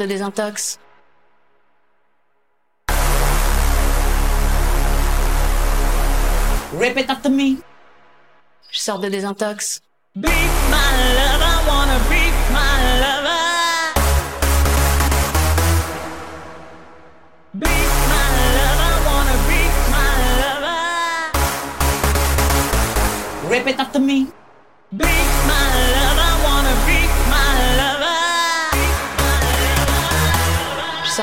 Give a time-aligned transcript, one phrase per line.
[0.00, 0.78] de désintox.
[6.78, 7.58] Rip after me.
[8.70, 9.80] Je sors de désintox.
[10.14, 10.22] My
[11.16, 11.56] lover.
[11.68, 11.98] Wanna
[12.56, 12.70] my
[13.02, 13.40] lover.
[23.50, 24.28] Rip it after me.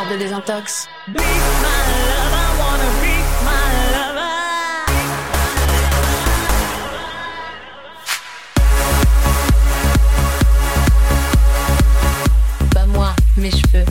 [0.06, 0.88] de désintox.
[12.74, 13.86] Pas moi, mes cheveux.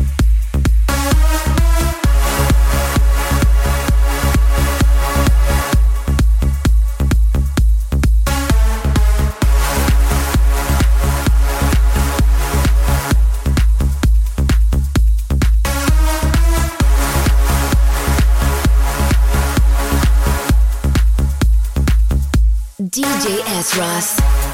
[23.27, 23.77] DJ S.
[23.77, 24.46] Ross.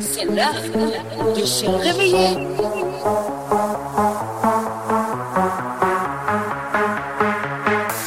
[0.00, 2.36] C'est l'heure de se réveiller.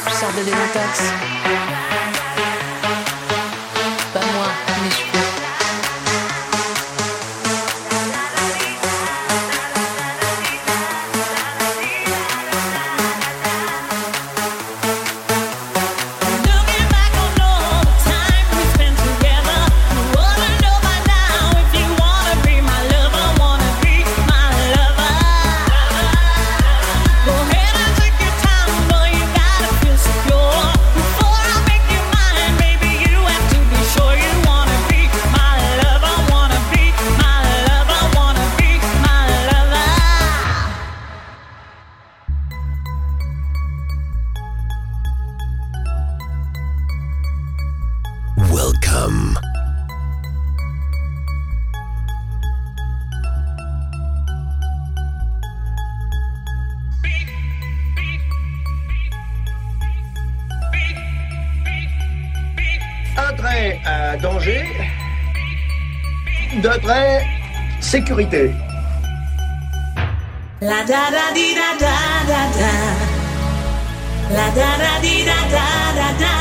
[0.06, 1.31] Je sors de.
[48.94, 49.32] Un
[63.36, 64.62] train à danger,
[66.62, 67.20] deux trains
[67.80, 68.50] sécurité.
[70.60, 71.10] La da.
[74.30, 74.50] La
[76.20, 76.31] da.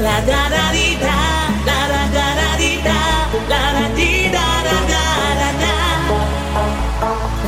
[0.00, 1.16] La da da di da,
[1.66, 3.00] la da da da di da,
[3.48, 5.74] la da di da da da da,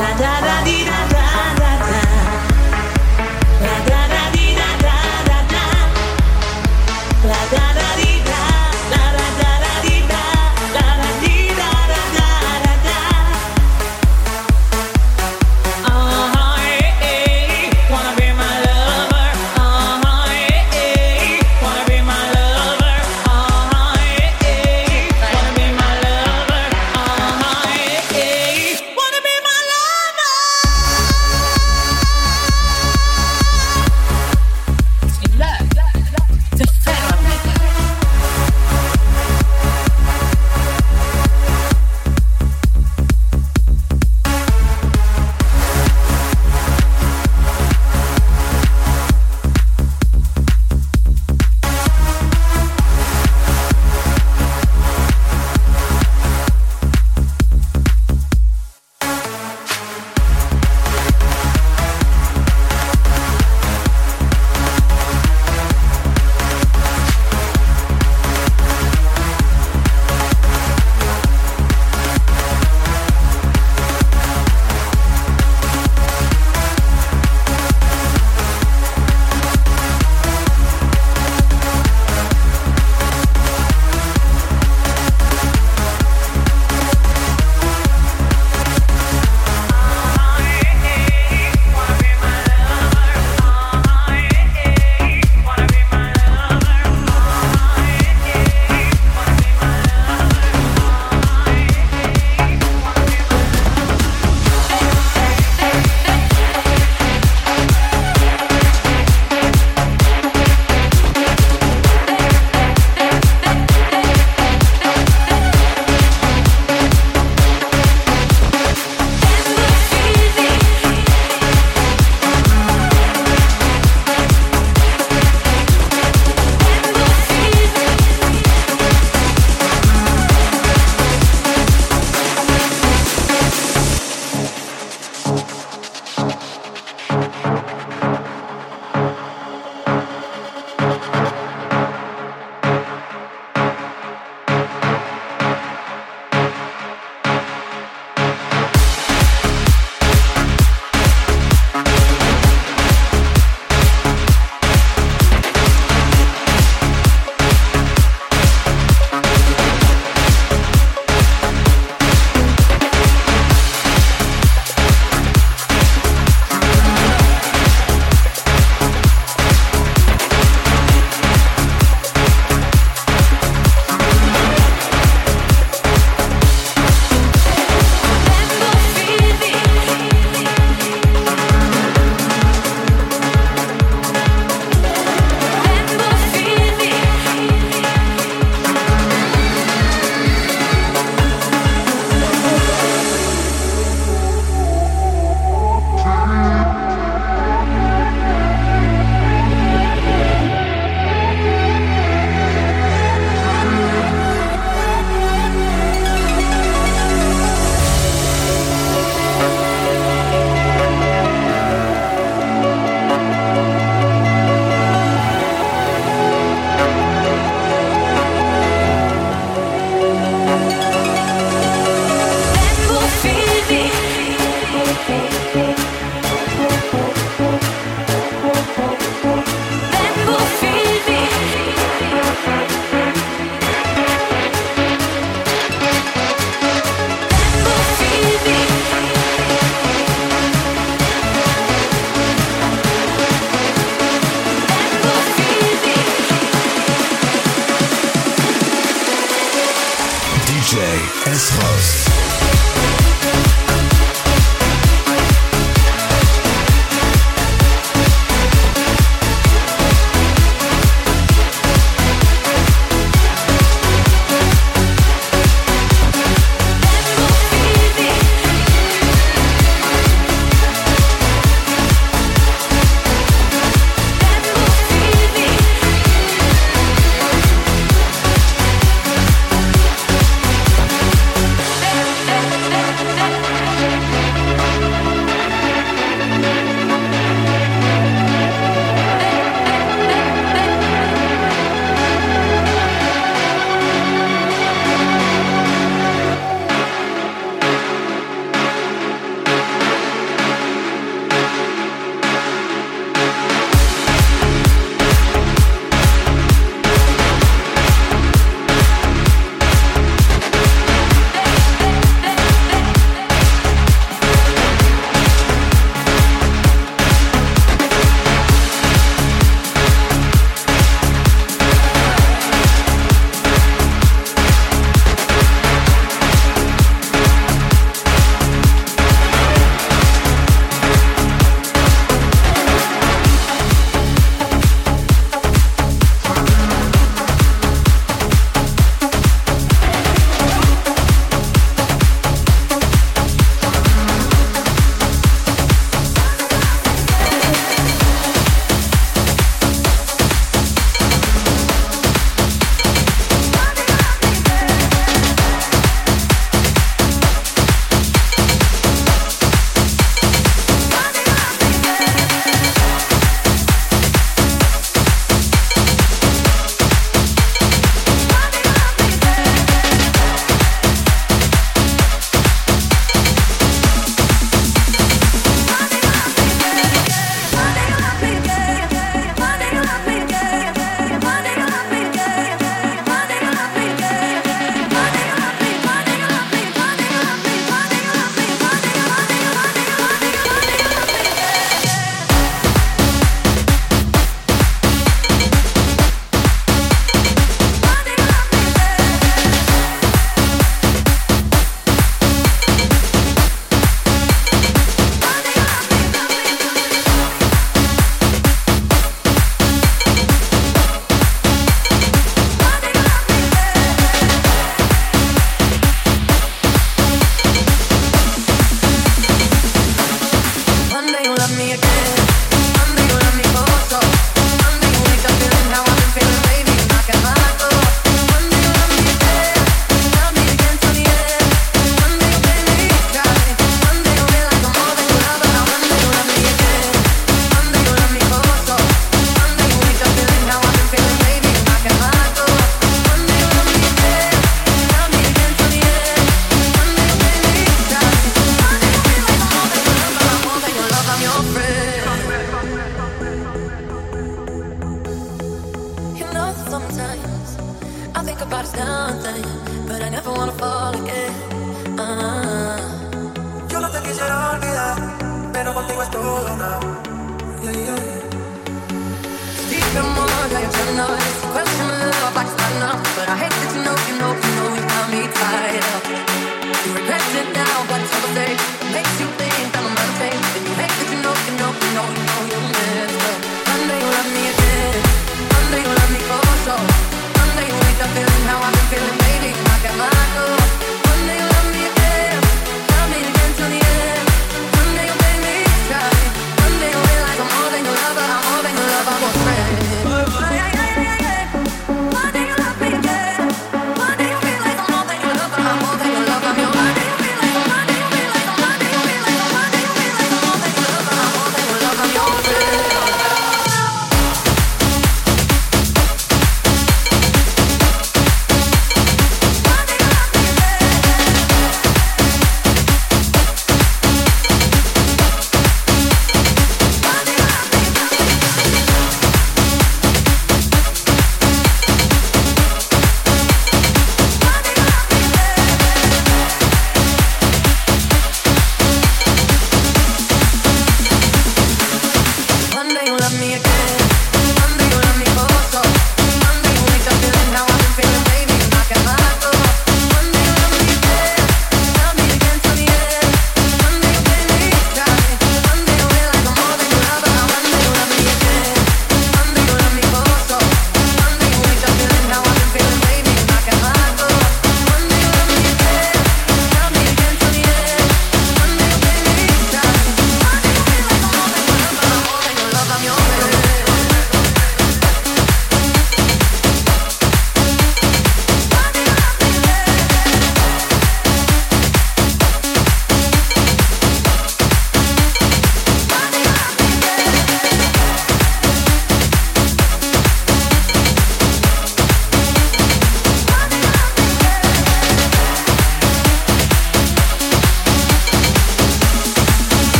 [0.00, 1.05] la da da dee da.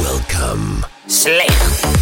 [0.00, 0.84] Welcome.
[1.06, 1.97] Slecht.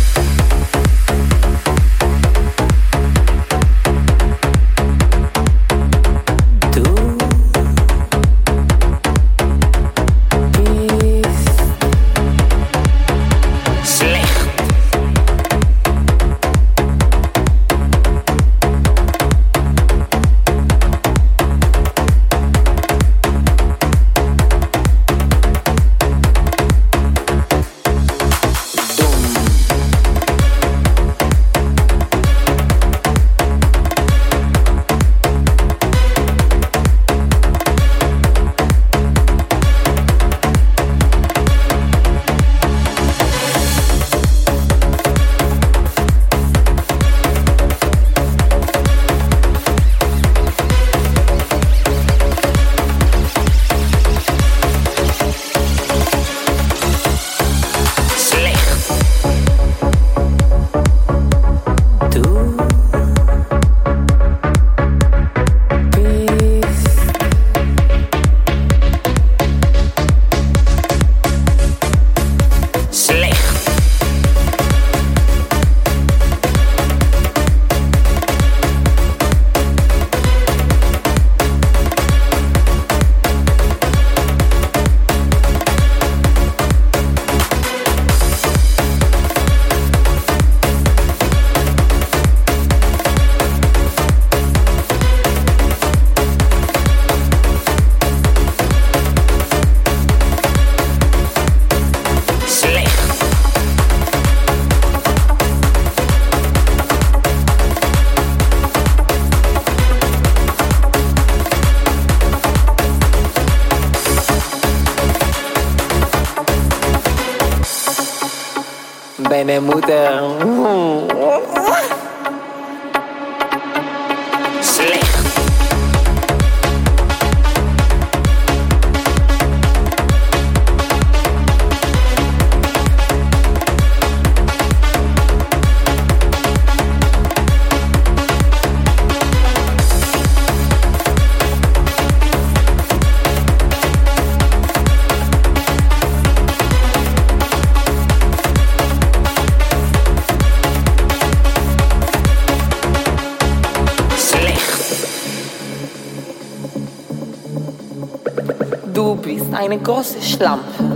[159.76, 160.95] Eine große Schlampe.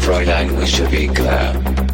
[0.00, 1.87] Fräulein, we should be glad.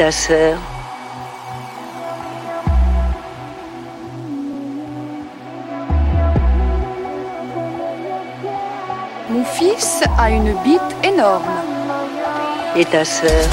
[0.00, 0.56] ta sœur.
[9.28, 11.42] Mon fils a une bite énorme.
[12.76, 13.44] Et ta sœur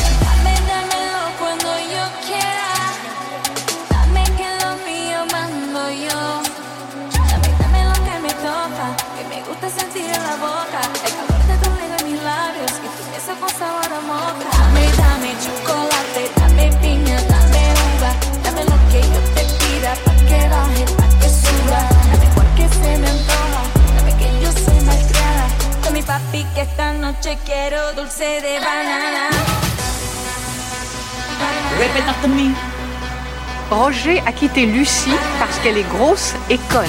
[34.07, 36.87] Roger a quitté Lucie parce qu'elle est grosse et conne.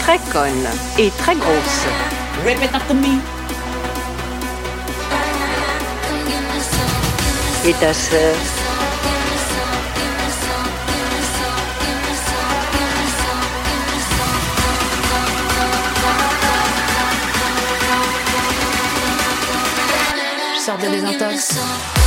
[0.00, 0.68] Très conne
[0.98, 1.86] et très grosse.
[7.66, 8.34] Et ta sœur
[20.56, 21.99] Je sors de désintox.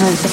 [0.00, 0.29] Rosa.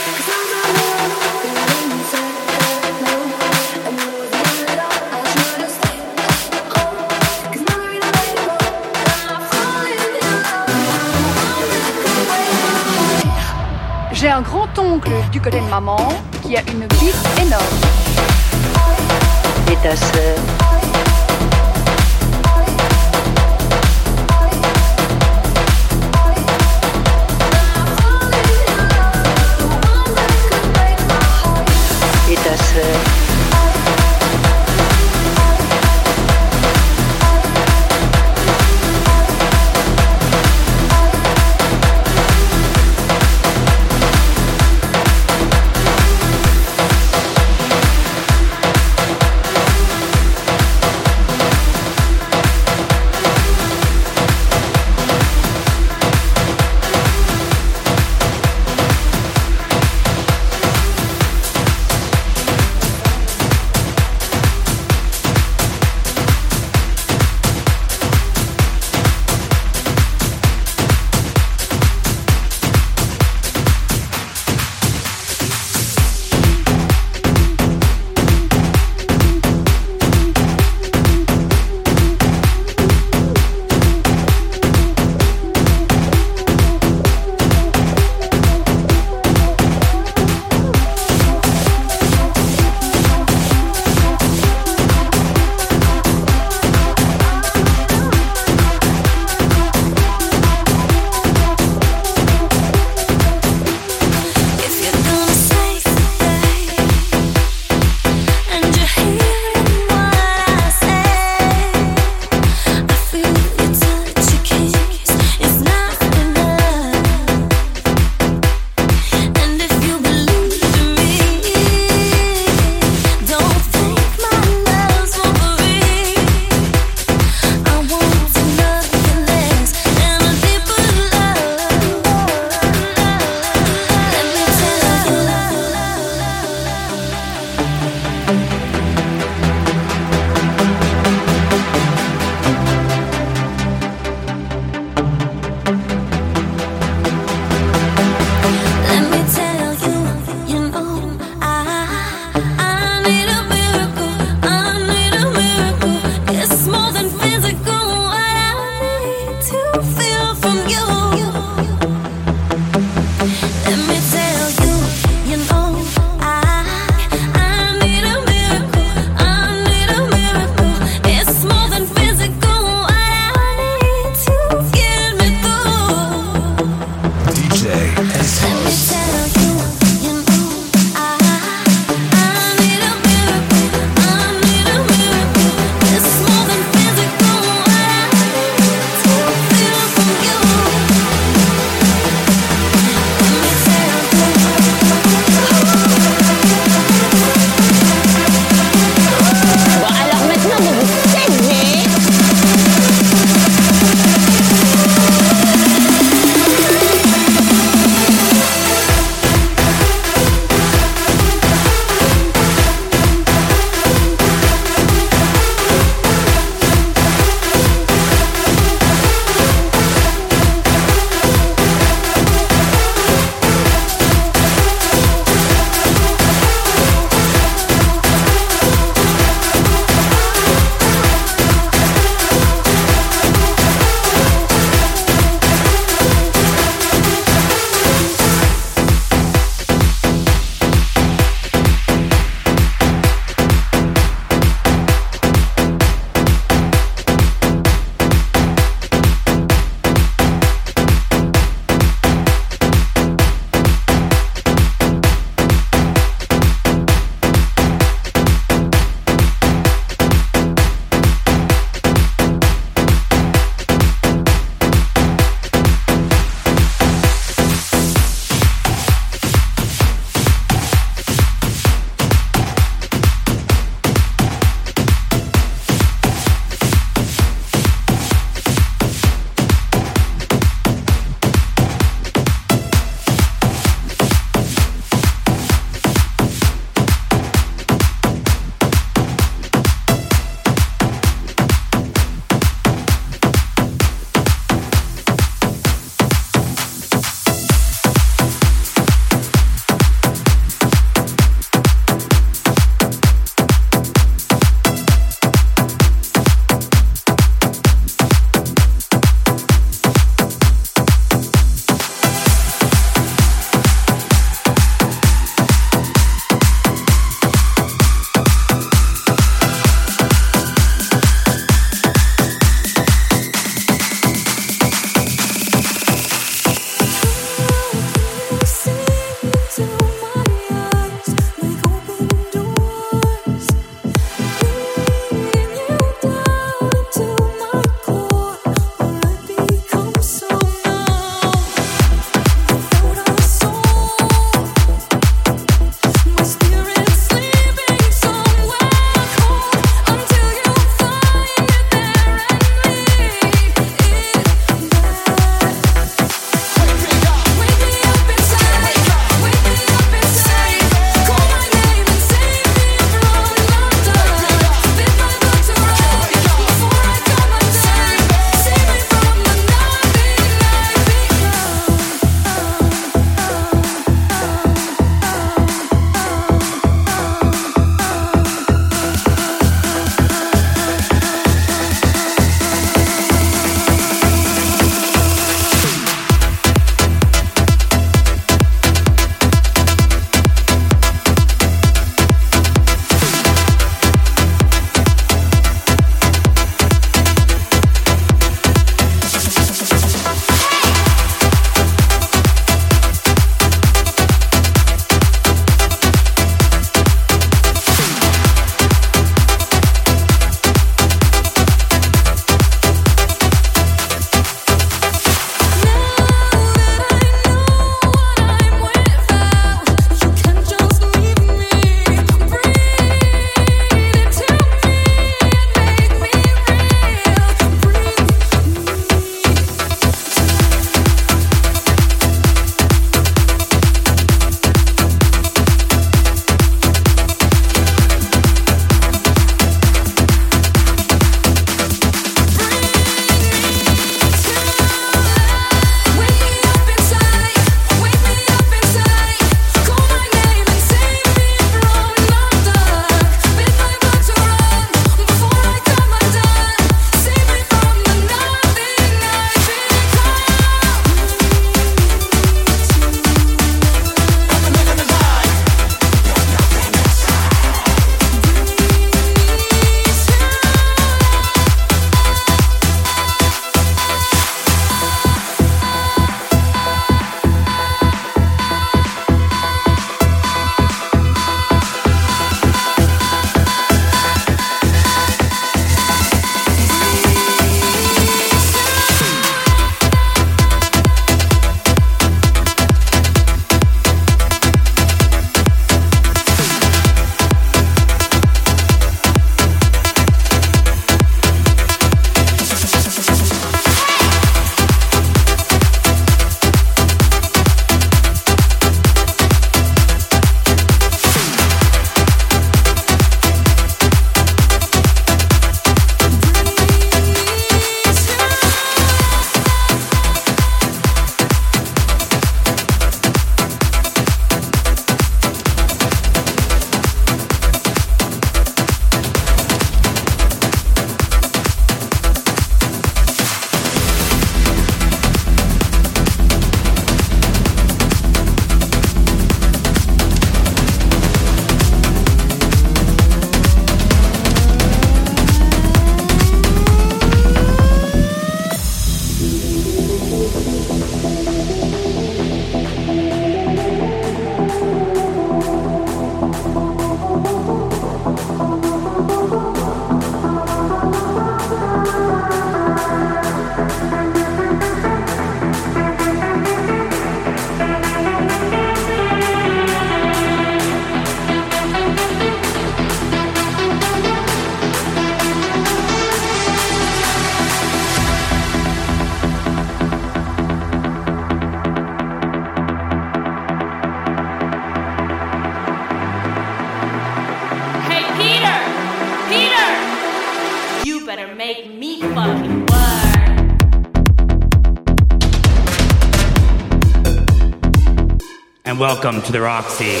[599.20, 600.00] Welcome to the Roxy.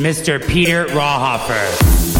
[0.00, 0.46] Mr.
[0.46, 2.19] Peter Rawhofer.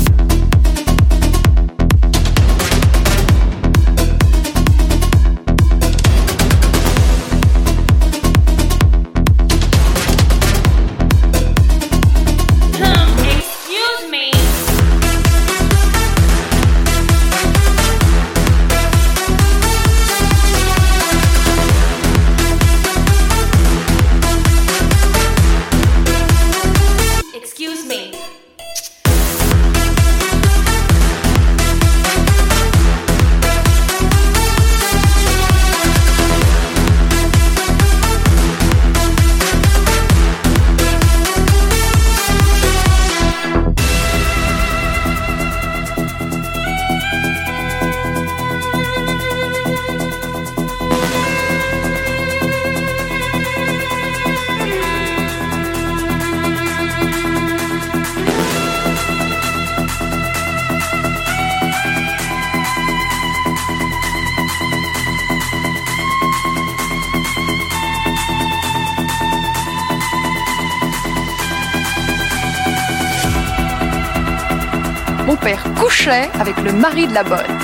[76.40, 77.58] Avec le mari de la bonne.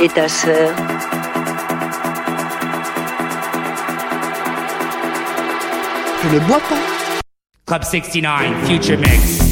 [0.00, 0.70] Et ta sœur
[6.22, 6.76] Je ne bois pas.
[7.66, 9.49] Club 69, Future Mix.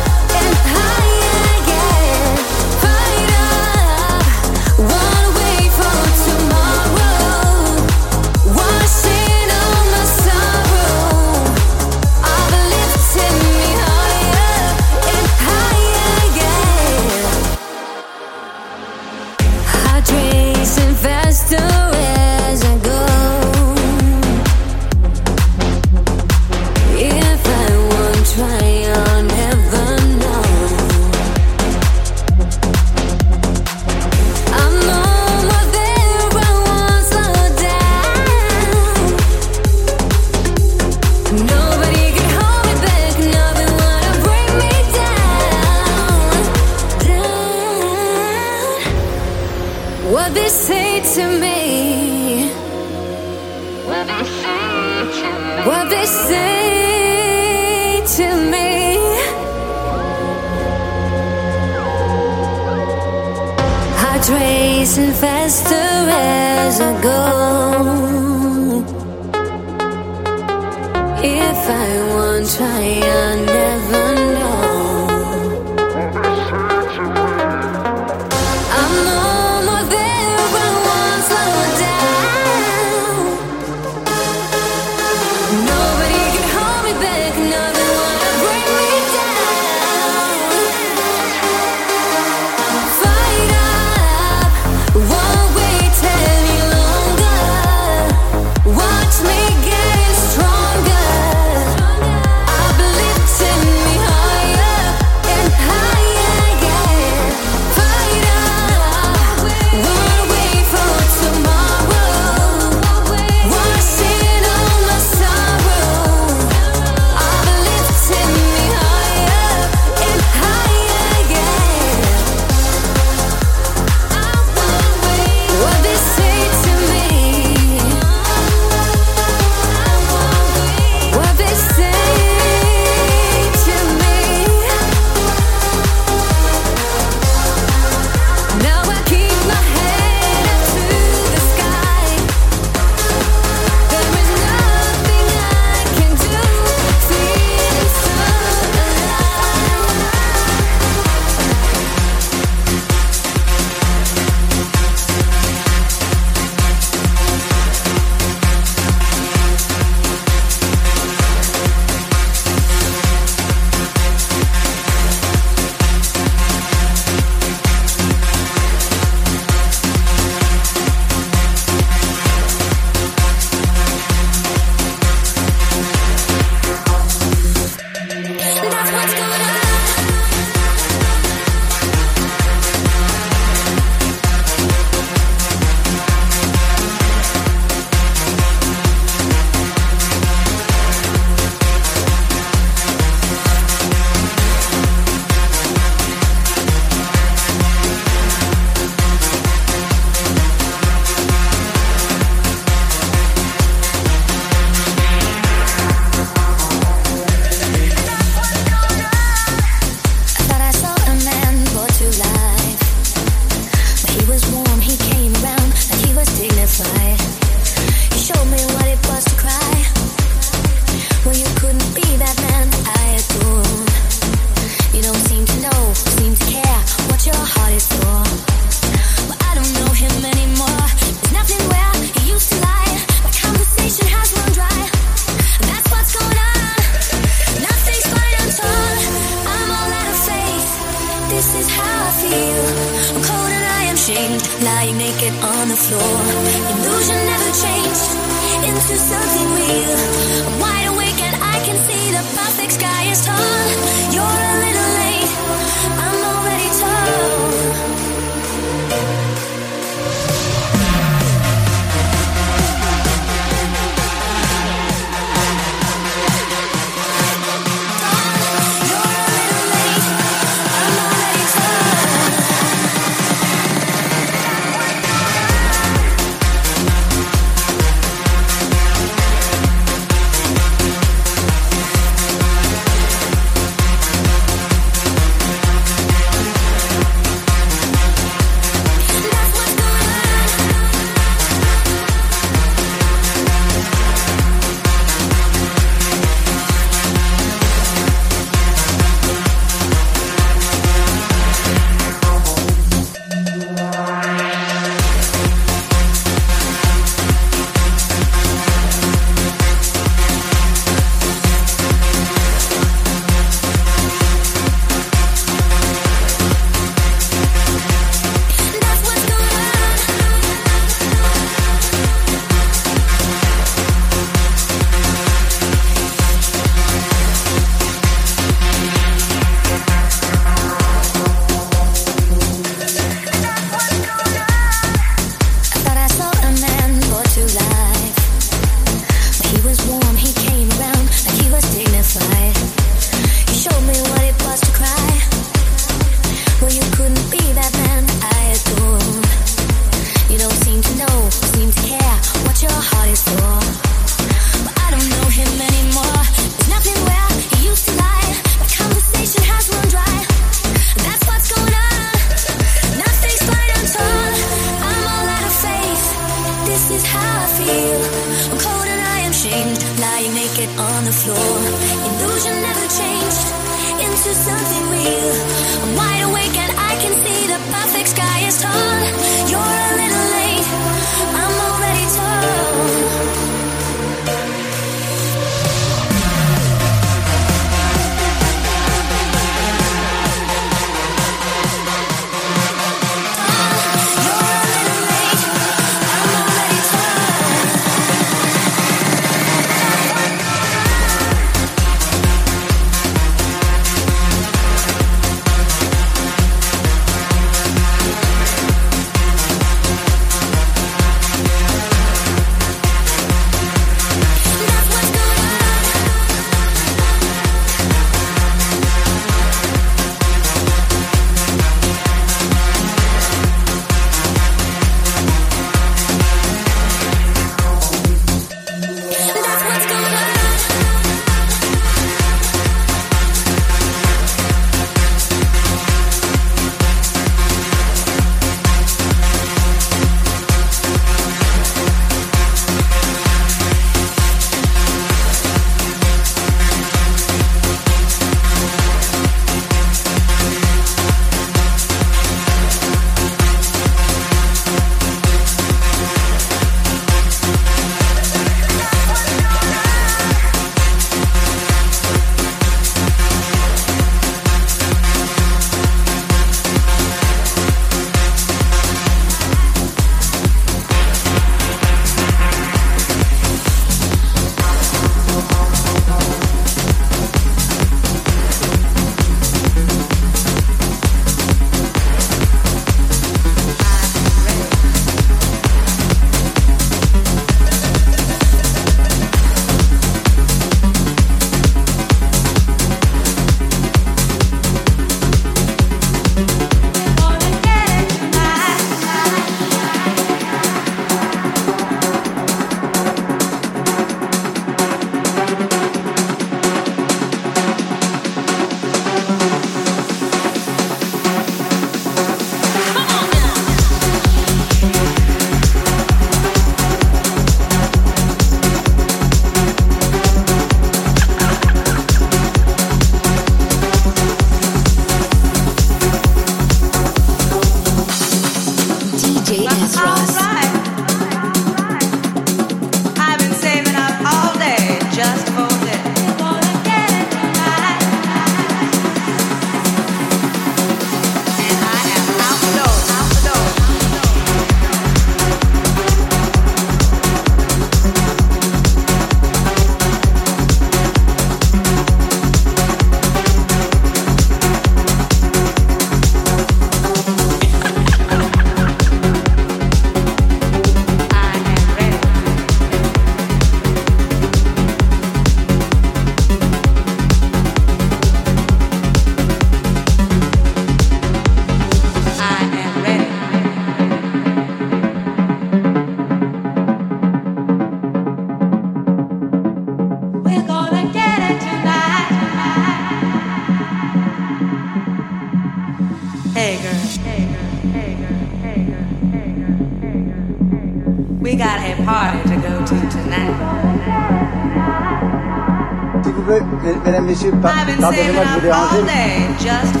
[597.97, 600.00] Been saving up all day just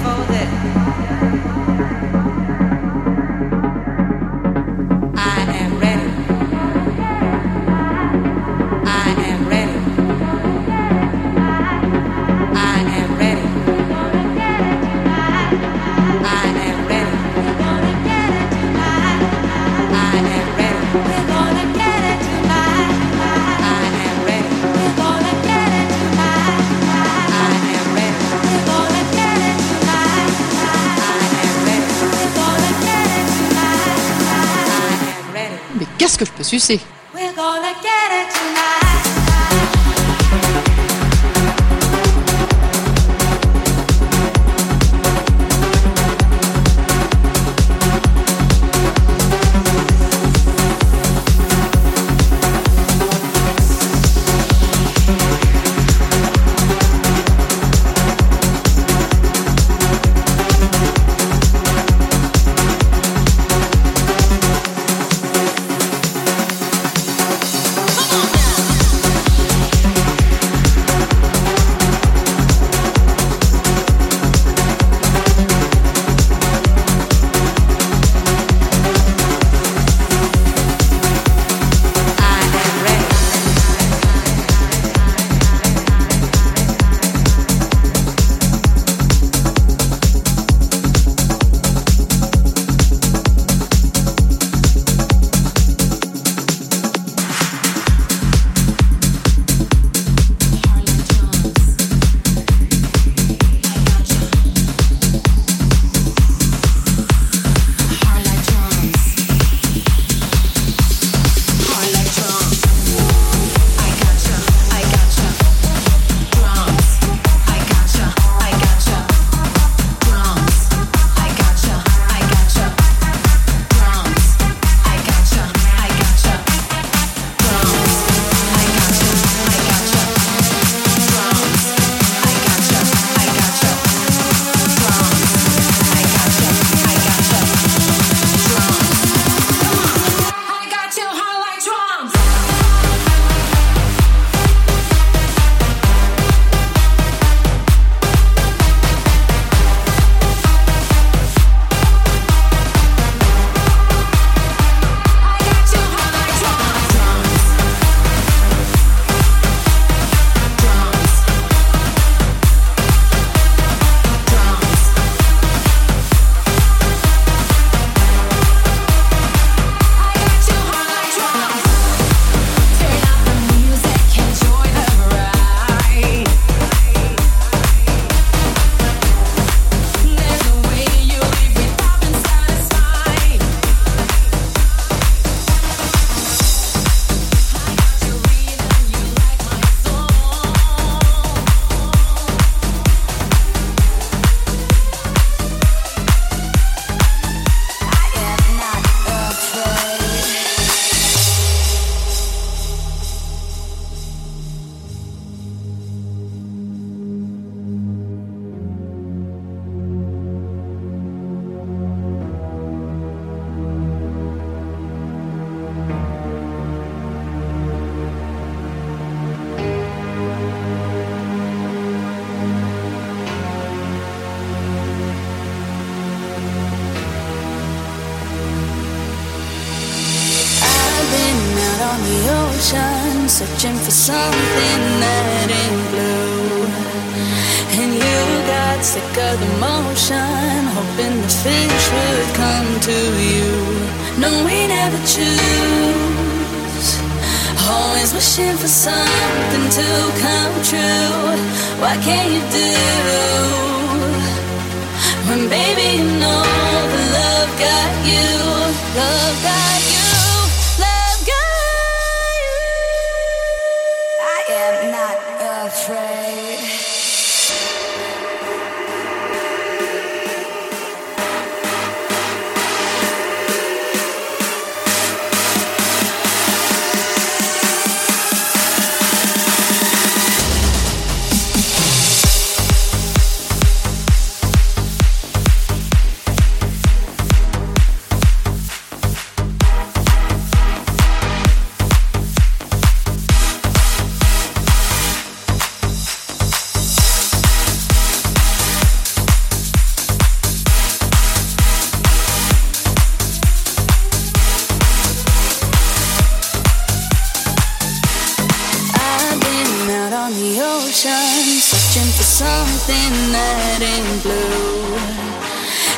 [36.51, 36.81] sucer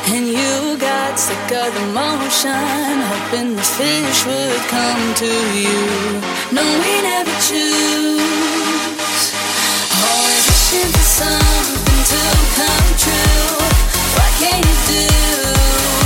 [0.05, 2.51] And you got sick of the motion,
[3.09, 6.21] hoping the fish would come to you.
[6.51, 8.21] No, we never choose.
[10.03, 12.21] Always wishing for something to
[12.57, 13.57] come true.
[14.15, 16.02] What can you do?